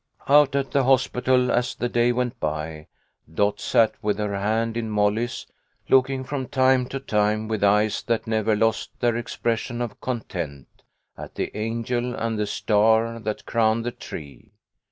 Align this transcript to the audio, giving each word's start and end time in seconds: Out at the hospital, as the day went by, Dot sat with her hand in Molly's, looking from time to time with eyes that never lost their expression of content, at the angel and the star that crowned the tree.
Out 0.27 0.55
at 0.55 0.71
the 0.71 0.85
hospital, 0.85 1.51
as 1.51 1.75
the 1.75 1.87
day 1.87 2.11
went 2.11 2.39
by, 2.39 2.87
Dot 3.31 3.59
sat 3.59 3.93
with 4.01 4.17
her 4.17 4.35
hand 4.39 4.75
in 4.75 4.89
Molly's, 4.89 5.45
looking 5.89 6.23
from 6.23 6.47
time 6.47 6.87
to 6.89 6.99
time 6.99 7.47
with 7.47 7.63
eyes 7.63 8.01
that 8.07 8.25
never 8.25 8.55
lost 8.55 8.89
their 8.99 9.15
expression 9.15 9.79
of 9.79 10.01
content, 10.01 10.65
at 11.15 11.35
the 11.35 11.55
angel 11.55 12.15
and 12.15 12.39
the 12.39 12.47
star 12.47 13.19
that 13.19 13.45
crowned 13.45 13.85
the 13.85 13.91
tree. 13.91 14.53